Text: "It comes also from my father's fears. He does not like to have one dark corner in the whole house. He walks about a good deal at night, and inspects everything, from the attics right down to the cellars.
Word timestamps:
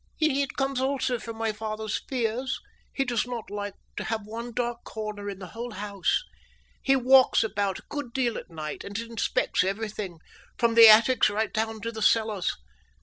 "It 0.19 0.55
comes 0.57 0.81
also 0.81 1.19
from 1.19 1.37
my 1.37 1.51
father's 1.51 1.99
fears. 2.09 2.59
He 2.91 3.05
does 3.05 3.27
not 3.27 3.51
like 3.51 3.75
to 3.97 4.05
have 4.05 4.25
one 4.25 4.51
dark 4.51 4.83
corner 4.83 5.29
in 5.29 5.37
the 5.37 5.49
whole 5.53 5.73
house. 5.73 6.23
He 6.81 6.95
walks 6.95 7.43
about 7.43 7.77
a 7.77 7.83
good 7.87 8.11
deal 8.11 8.35
at 8.39 8.49
night, 8.49 8.83
and 8.83 8.97
inspects 8.97 9.63
everything, 9.63 10.17
from 10.57 10.73
the 10.73 10.87
attics 10.87 11.29
right 11.29 11.53
down 11.53 11.81
to 11.81 11.91
the 11.91 12.01
cellars. 12.01 12.57